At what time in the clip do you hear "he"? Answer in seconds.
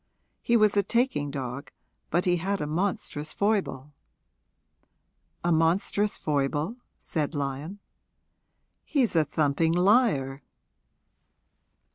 0.41-0.57, 2.25-2.37